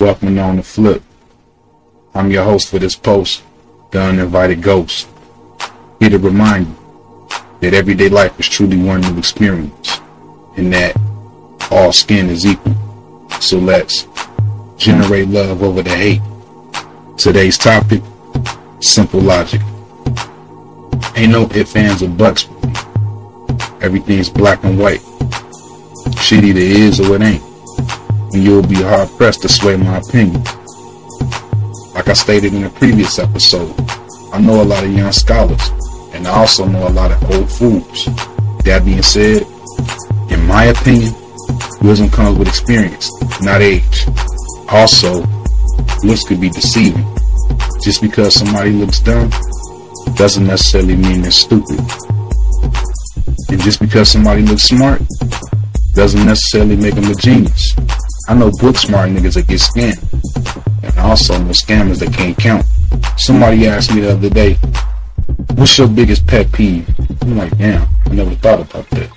Welcome 0.00 0.38
on 0.38 0.56
the 0.56 0.62
flip. 0.62 1.02
I'm 2.14 2.30
your 2.30 2.42
host 2.42 2.70
for 2.70 2.78
this 2.78 2.96
post, 2.96 3.42
the 3.90 4.00
uninvited 4.00 4.62
ghost. 4.62 5.06
Here 5.98 6.08
to 6.08 6.18
remind 6.18 6.68
you 6.68 7.28
that 7.60 7.74
everyday 7.74 8.08
life 8.08 8.40
is 8.40 8.48
truly 8.48 8.78
one 8.78 9.02
new 9.02 9.18
experience 9.18 10.00
and 10.56 10.72
that 10.72 10.98
all 11.70 11.92
skin 11.92 12.30
is 12.30 12.46
equal. 12.46 12.74
So 13.42 13.58
let's 13.58 14.08
generate 14.78 15.28
love 15.28 15.62
over 15.62 15.82
the 15.82 15.94
hate. 15.94 16.22
Today's 17.18 17.58
topic, 17.58 18.02
simple 18.80 19.20
logic. 19.20 19.60
Ain't 21.14 21.32
no 21.32 21.46
ifs, 21.54 21.76
ands, 21.76 22.02
or 22.02 22.08
buts. 22.08 22.48
Everything's 23.82 24.30
black 24.30 24.64
and 24.64 24.78
white. 24.78 25.02
Shit 26.18 26.42
either 26.42 26.58
is 26.58 27.00
or 27.00 27.16
it 27.16 27.20
ain't. 27.20 27.49
And 28.32 28.44
you'll 28.44 28.66
be 28.66 28.76
hard 28.76 29.08
pressed 29.16 29.42
to 29.42 29.48
sway 29.48 29.76
my 29.76 29.98
opinion. 29.98 30.42
Like 31.94 32.08
I 32.08 32.12
stated 32.12 32.54
in 32.54 32.64
a 32.64 32.70
previous 32.70 33.18
episode, 33.18 33.74
I 34.32 34.40
know 34.40 34.62
a 34.62 34.64
lot 34.64 34.84
of 34.84 34.92
young 34.92 35.12
scholars, 35.12 35.70
and 36.12 36.26
I 36.26 36.30
also 36.30 36.64
know 36.64 36.86
a 36.86 36.90
lot 36.90 37.10
of 37.10 37.30
old 37.30 37.50
fools. 37.50 38.04
That 38.64 38.84
being 38.84 39.02
said, 39.02 39.42
in 40.30 40.46
my 40.46 40.66
opinion, 40.66 41.12
wisdom 41.82 42.08
comes 42.10 42.38
with 42.38 42.46
experience, 42.46 43.10
not 43.42 43.60
age. 43.60 44.06
Also, 44.68 45.26
looks 46.04 46.22
could 46.22 46.40
be 46.40 46.50
deceiving. 46.50 47.04
Just 47.82 48.00
because 48.00 48.34
somebody 48.34 48.70
looks 48.70 49.00
dumb 49.00 49.30
doesn't 50.14 50.46
necessarily 50.46 50.96
mean 50.96 51.22
they're 51.22 51.30
stupid. 51.30 51.80
And 53.48 53.60
just 53.62 53.80
because 53.80 54.10
somebody 54.10 54.42
looks 54.42 54.62
smart 54.62 55.02
doesn't 55.94 56.24
necessarily 56.24 56.76
make 56.76 56.94
them 56.94 57.10
a 57.10 57.14
genius. 57.14 57.74
I 58.30 58.34
know 58.34 58.48
book 58.60 58.76
smart 58.76 59.10
niggas 59.10 59.34
that 59.34 59.48
get 59.48 59.58
scammed. 59.58 59.98
And 60.84 60.98
also 61.00 61.36
know 61.36 61.50
scammers 61.50 61.98
that 61.98 62.14
can't 62.14 62.38
count. 62.38 62.64
Somebody 63.18 63.66
asked 63.66 63.92
me 63.92 64.02
the 64.02 64.12
other 64.12 64.30
day, 64.30 64.54
what's 65.56 65.76
your 65.76 65.88
biggest 65.88 66.24
pet 66.28 66.52
peeve? 66.52 66.88
I'm 67.22 67.36
like, 67.36 67.58
damn, 67.58 67.88
I 68.06 68.10
never 68.10 68.30
thought 68.36 68.60
about 68.60 68.88
that. 68.90 69.10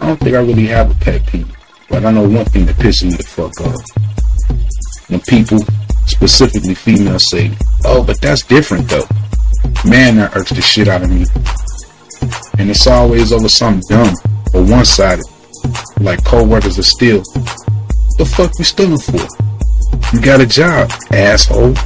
I 0.00 0.06
don't 0.06 0.20
think 0.20 0.36
I 0.36 0.40
really 0.40 0.66
have 0.66 0.90
a 0.90 0.94
pet 1.02 1.26
peeve. 1.28 1.50
But 1.88 2.04
I 2.04 2.10
know 2.10 2.28
one 2.28 2.44
thing 2.44 2.66
that 2.66 2.76
pisses 2.76 3.04
me 3.04 3.16
the 3.16 3.22
fuck 3.22 3.58
off. 3.62 5.08
When 5.08 5.20
people, 5.20 5.58
specifically 6.04 6.74
females, 6.74 7.30
say, 7.30 7.52
oh, 7.86 8.04
but 8.04 8.20
that's 8.20 8.42
different 8.42 8.86
though. 8.90 9.08
Man, 9.88 10.16
that 10.16 10.36
irks 10.36 10.50
the 10.50 10.60
shit 10.60 10.88
out 10.88 11.04
of 11.04 11.08
me. 11.08 11.24
And 12.58 12.68
it's 12.68 12.86
always 12.86 13.32
over 13.32 13.48
something 13.48 13.82
dumb 13.88 14.14
or 14.52 14.62
one-sided. 14.62 15.24
Like 16.00 16.22
co-workers 16.22 16.78
are 16.78 16.82
still. 16.82 17.22
The 18.18 18.24
fuck 18.26 18.50
you 18.58 18.64
stealing 18.64 18.98
for? 18.98 19.26
You 20.12 20.20
got 20.20 20.40
a 20.40 20.46
job, 20.46 20.90
asshole. 21.12 21.76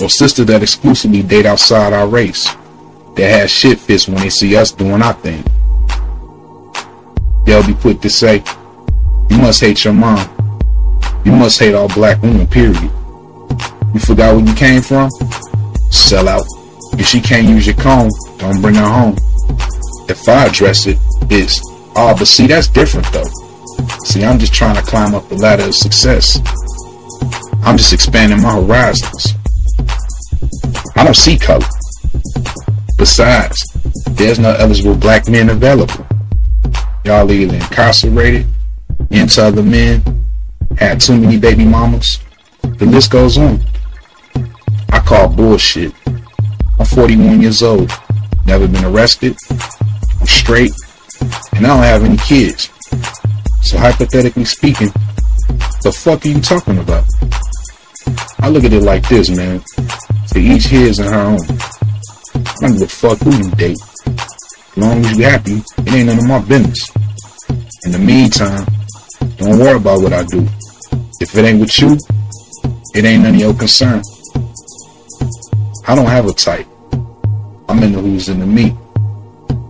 Or 0.00 0.08
sister 0.08 0.42
that 0.44 0.60
exclusively 0.60 1.22
date 1.22 1.46
outside 1.46 1.92
our 1.92 2.08
race. 2.08 2.52
That 3.14 3.30
has 3.30 3.50
shit 3.52 3.78
fits 3.78 4.08
when 4.08 4.18
they 4.18 4.28
see 4.28 4.56
us 4.56 4.72
doing 4.72 5.02
our 5.02 5.14
thing. 5.14 5.44
They'll 7.44 7.64
be 7.64 7.74
quick 7.74 8.00
to 8.00 8.10
say, 8.10 8.42
you 9.30 9.38
must 9.38 9.60
hate 9.60 9.84
your 9.84 9.94
mom. 9.94 10.28
You 11.24 11.30
must 11.30 11.60
hate 11.60 11.74
all 11.76 11.88
black 11.88 12.20
women, 12.22 12.48
period. 12.48 12.90
You 13.94 14.00
forgot 14.00 14.34
where 14.34 14.44
you 14.44 14.54
came 14.54 14.82
from? 14.82 15.10
Sell 15.90 16.28
out. 16.28 16.44
If 16.98 17.06
she 17.06 17.20
can't 17.20 17.48
use 17.48 17.68
your 17.68 17.76
comb, 17.76 18.10
don't 18.38 18.60
bring 18.60 18.74
her 18.74 18.88
home. 18.88 19.16
If 20.08 20.28
I 20.28 20.46
address 20.46 20.88
it, 20.88 20.98
it's, 21.30 21.60
oh, 21.94 22.16
but 22.18 22.26
see, 22.26 22.48
that's 22.48 22.66
different 22.66 23.06
though. 23.12 23.45
See, 24.06 24.24
I'm 24.24 24.38
just 24.38 24.54
trying 24.54 24.76
to 24.76 24.82
climb 24.82 25.16
up 25.16 25.28
the 25.28 25.34
ladder 25.34 25.64
of 25.64 25.74
success. 25.74 26.38
I'm 27.64 27.76
just 27.76 27.92
expanding 27.92 28.40
my 28.40 28.54
horizons. 28.54 29.34
I 30.94 31.02
don't 31.02 31.16
see 31.16 31.36
color. 31.36 31.66
Besides, 32.98 33.60
there's 34.10 34.38
no 34.38 34.52
eligible 34.52 34.94
black 34.94 35.28
men 35.28 35.50
available. 35.50 36.06
Y'all 37.04 37.30
either 37.32 37.56
incarcerated, 37.56 38.46
into 39.10 39.42
other 39.44 39.64
men, 39.64 40.00
had 40.78 41.00
too 41.00 41.18
many 41.18 41.36
baby 41.36 41.64
mamas. 41.64 42.20
The 42.62 42.86
list 42.86 43.10
goes 43.10 43.36
on. 43.36 43.60
I 44.90 45.00
call 45.00 45.28
bullshit. 45.28 45.92
I'm 46.78 46.86
41 46.86 47.42
years 47.42 47.60
old, 47.60 47.90
never 48.46 48.68
been 48.68 48.84
arrested, 48.84 49.36
I'm 49.50 50.26
straight, 50.26 50.72
and 51.54 51.66
I 51.66 51.70
don't 51.70 51.82
have 51.82 52.04
any 52.04 52.18
kids. 52.18 52.70
So 53.66 53.78
hypothetically 53.78 54.44
speaking, 54.44 54.92
the 55.82 55.90
fuck 55.92 56.24
are 56.24 56.28
you 56.28 56.40
talking 56.40 56.78
about? 56.78 57.04
I 58.38 58.48
look 58.48 58.62
at 58.62 58.72
it 58.72 58.84
like 58.84 59.08
this, 59.08 59.28
man. 59.28 59.60
To 60.28 60.38
each 60.38 60.66
his 60.66 61.00
and 61.00 61.08
her 61.08 61.18
own. 61.18 61.40
I 62.32 62.68
don't 62.68 62.72
give 62.74 62.82
a 62.82 62.86
fuck 62.86 63.18
who 63.18 63.36
you 63.36 63.50
date. 63.56 63.76
As 64.06 64.76
long 64.76 65.04
as 65.04 65.18
you 65.18 65.24
happy, 65.24 65.64
it 65.78 65.92
ain't 65.92 66.06
none 66.06 66.18
of 66.18 66.28
my 66.28 66.38
business. 66.42 66.92
In 67.84 67.90
the 67.90 67.98
meantime, 67.98 68.66
don't 69.38 69.58
worry 69.58 69.78
about 69.78 70.00
what 70.00 70.12
I 70.12 70.22
do. 70.22 70.46
If 71.20 71.36
it 71.36 71.44
ain't 71.44 71.58
with 71.58 71.76
you, 71.80 71.98
it 72.94 73.04
ain't 73.04 73.24
none 73.24 73.34
of 73.34 73.40
your 73.40 73.52
concern. 73.52 74.00
I 75.88 75.96
don't 75.96 76.06
have 76.06 76.26
a 76.28 76.32
type. 76.32 76.68
I'm 77.68 77.82
into 77.82 77.98
who's 77.98 78.28
into 78.28 78.46
me. 78.46 78.76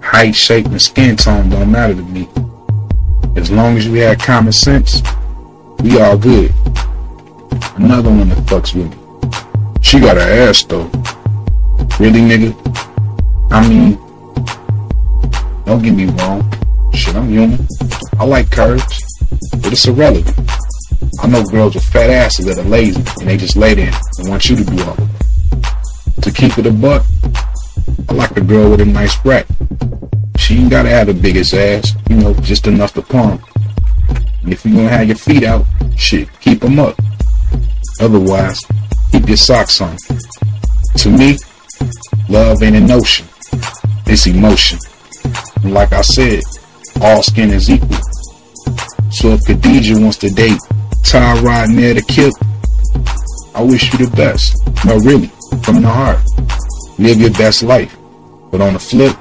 Height, 0.02 0.34
shape, 0.34 0.66
and 0.66 0.82
skin 0.82 1.16
tone 1.16 1.48
don't 1.48 1.72
matter 1.72 1.94
to 1.94 2.02
me. 2.02 2.28
As 3.46 3.52
long 3.52 3.76
as 3.76 3.88
we 3.88 4.00
have 4.00 4.18
common 4.18 4.50
sense, 4.50 5.00
we 5.78 6.00
all 6.00 6.18
good. 6.18 6.52
Another 7.76 8.10
one 8.10 8.28
that 8.28 8.38
fucks 8.38 8.74
with 8.74 8.90
me. 8.90 9.82
She 9.82 10.00
got 10.00 10.16
her 10.16 10.48
ass 10.48 10.64
though. 10.64 10.90
Really, 12.00 12.22
nigga? 12.22 12.50
I 13.52 13.68
mean, 13.68 13.94
don't 15.64 15.80
get 15.80 15.92
me 15.92 16.06
wrong. 16.06 16.42
Shit, 16.92 17.14
I'm 17.14 17.28
human. 17.28 17.64
I 18.18 18.24
like 18.24 18.50
curves, 18.50 19.04
but 19.62 19.70
it's 19.70 19.86
irrelevant. 19.86 20.36
I 21.22 21.28
know 21.28 21.44
girls 21.44 21.76
with 21.76 21.84
fat 21.84 22.10
asses 22.10 22.46
that 22.46 22.58
are 22.58 22.68
lazy 22.68 23.00
and 23.20 23.28
they 23.30 23.36
just 23.36 23.54
lay 23.54 23.74
there 23.74 23.92
and 24.18 24.28
want 24.28 24.50
you 24.50 24.56
to 24.56 24.64
do 24.64 24.82
all 24.82 24.96
it. 24.98 26.22
To 26.22 26.32
keep 26.32 26.58
it 26.58 26.66
a 26.66 26.72
buck, 26.72 27.06
I 28.08 28.12
like 28.12 28.36
a 28.36 28.40
girl 28.40 28.72
with 28.72 28.80
a 28.80 28.84
nice 28.84 29.24
rack. 29.24 29.46
She 30.46 30.58
ain't 30.58 30.70
gotta 30.70 30.88
have 30.90 31.08
the 31.08 31.12
biggest 31.12 31.54
ass, 31.54 31.92
you 32.08 32.14
know, 32.14 32.32
just 32.34 32.68
enough 32.68 32.94
to 32.94 33.02
pump. 33.02 33.42
If 34.46 34.64
you 34.64 34.74
gonna 34.74 34.88
have 34.88 35.08
your 35.08 35.16
feet 35.16 35.42
out, 35.42 35.66
shit, 35.96 36.28
keep 36.38 36.60
them 36.60 36.78
up. 36.78 36.96
Otherwise, 38.00 38.64
keep 39.10 39.26
your 39.26 39.38
socks 39.38 39.80
on. 39.80 39.96
To 40.98 41.10
me, 41.10 41.36
love 42.28 42.62
ain't 42.62 42.76
a 42.76 42.80
notion, 42.80 43.26
it's 44.06 44.28
emotion. 44.28 44.78
And 45.64 45.74
like 45.74 45.92
I 45.92 46.02
said, 46.02 46.44
all 47.00 47.24
skin 47.24 47.50
is 47.50 47.68
equal. 47.68 47.98
So 49.10 49.30
if 49.32 49.40
Khadijah 49.48 49.98
wants 49.98 50.18
to 50.18 50.30
date 50.30 50.60
Ty 51.02 51.40
Rod 51.40 51.70
near 51.70 51.92
the 51.92 52.02
Kip, 52.02 52.32
I 53.52 53.62
wish 53.62 53.92
you 53.92 54.06
the 54.06 54.16
best. 54.16 54.56
No, 54.84 54.96
really, 54.98 55.26
from 55.64 55.82
the 55.82 55.88
heart. 55.88 56.20
Live 57.00 57.20
your 57.20 57.32
best 57.32 57.64
life. 57.64 57.96
But 58.52 58.60
on 58.60 58.74
the 58.74 58.78
flip, 58.78 59.16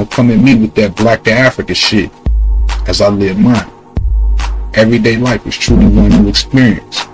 don't 0.00 0.10
come 0.10 0.30
at 0.30 0.38
me 0.38 0.54
with 0.54 0.74
that 0.74 0.96
black 0.96 1.22
to 1.22 1.30
Africa 1.30 1.74
shit 1.74 2.10
as 2.88 3.02
I 3.02 3.08
live 3.08 3.38
mine. 3.38 3.70
Everyday 4.72 5.18
life 5.18 5.46
is 5.46 5.58
truly 5.58 5.84
one 5.88 6.08
new 6.08 6.26
experience. 6.26 7.04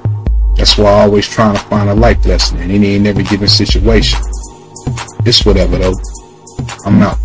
That's 0.57 0.79
why 0.79 0.91
I 0.91 1.01
always 1.03 1.29
trying 1.29 1.57
to 1.57 1.63
find 1.63 1.91
a 1.91 1.95
life 1.95 2.25
lesson 2.25 2.59
in 2.61 2.71
any 2.71 2.95
and 2.95 3.05
every 3.09 3.25
given 3.25 3.49
situation. 3.49 4.21
It's 5.25 5.45
whatever 5.45 5.79
though. 5.79 5.95
I'm 6.85 7.03
out. 7.03 7.19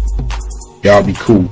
Y'all 0.81 1.03
be 1.05 1.13
cool. 1.13 1.47